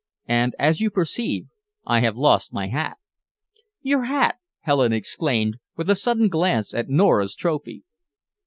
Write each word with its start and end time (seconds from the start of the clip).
And, 0.27 0.55
as 0.57 0.81
you 0.81 0.89
perceive, 0.89 1.45
I 1.85 1.99
have 1.99 2.17
lost 2.17 2.51
my 2.51 2.69
hat." 2.69 2.97
"Your 3.83 4.05
hat?" 4.05 4.37
Helen 4.61 4.91
exclaimed, 4.93 5.57
with 5.77 5.91
a 5.91 5.95
sudden 5.95 6.27
glance 6.27 6.73
at 6.73 6.89
Nora's 6.89 7.35
trophy. 7.35 7.83